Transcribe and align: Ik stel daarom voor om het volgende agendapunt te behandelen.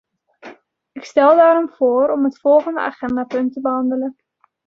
Ik 0.91 1.03
stel 1.05 1.35
daarom 1.35 1.69
voor 1.69 2.09
om 2.09 2.23
het 2.23 2.39
volgende 2.39 2.79
agendapunt 2.79 3.53
te 3.53 3.61
behandelen. 3.61 4.15